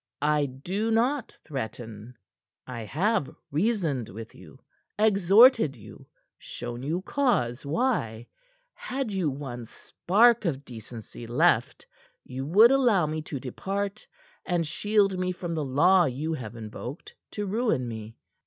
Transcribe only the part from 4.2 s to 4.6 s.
you,